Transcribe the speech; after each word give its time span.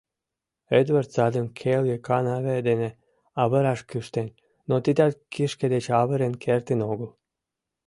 Эдвард 0.79 1.09
садым 1.15 1.45
келге 1.59 1.97
канаве 2.07 2.55
дене 2.69 2.89
авыраш 3.41 3.79
кӱштен, 3.89 4.27
но 4.69 4.75
тидат 4.83 5.13
кишке 5.33 5.65
деч 5.73 5.85
авырен 5.99 6.33
кертын 6.43 6.79
огыл. 6.91 7.11